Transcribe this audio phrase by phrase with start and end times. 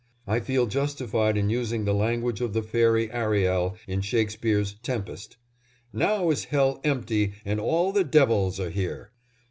[0.25, 5.37] I feel justified in using the language of the fairy Ariel, in Shakespeare's "Tempest":
[5.93, 9.11] "Now is Hell empty, and all the devils are here."